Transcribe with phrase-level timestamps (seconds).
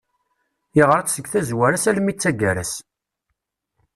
[0.77, 2.73] Yeɣra-tt seg tazwara-s almi d taggara-s.